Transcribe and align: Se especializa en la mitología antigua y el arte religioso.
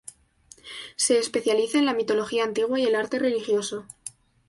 Se 0.95 1.19
especializa 1.19 1.77
en 1.77 1.85
la 1.85 1.93
mitología 1.93 2.43
antigua 2.43 2.79
y 2.79 2.85
el 2.87 2.95
arte 2.95 3.19
religioso. 3.19 3.85